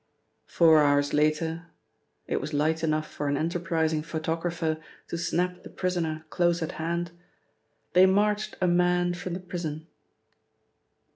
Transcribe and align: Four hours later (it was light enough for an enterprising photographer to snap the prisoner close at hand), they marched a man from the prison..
Four 0.47 0.81
hours 0.81 1.13
later 1.13 1.67
(it 2.25 2.41
was 2.41 2.53
light 2.55 2.83
enough 2.83 3.07
for 3.07 3.27
an 3.27 3.37
enterprising 3.37 4.01
photographer 4.01 4.79
to 5.09 5.15
snap 5.19 5.61
the 5.61 5.69
prisoner 5.69 6.25
close 6.31 6.63
at 6.63 6.71
hand), 6.81 7.11
they 7.93 8.07
marched 8.07 8.55
a 8.59 8.67
man 8.67 9.13
from 9.13 9.33
the 9.35 9.39
prison.. 9.39 9.85